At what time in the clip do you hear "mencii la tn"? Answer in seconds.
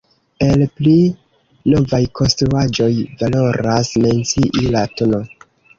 4.09-5.19